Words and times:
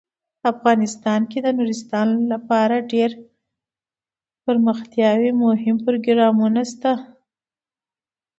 افغانستان 0.51 1.21
کې 1.31 1.39
د 1.41 1.47
نورستان 1.57 2.07
لپاره 2.31 2.75
ډیر 2.91 3.09
دپرمختیا 4.35 5.09
مهم 5.43 5.77
پروګرامونه 5.85 6.61
شته 6.71 6.91
دي. 6.99 7.03